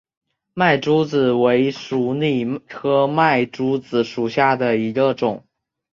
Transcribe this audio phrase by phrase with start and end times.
[0.55, 5.45] 麦珠子为鼠李科麦珠子属下的一个种。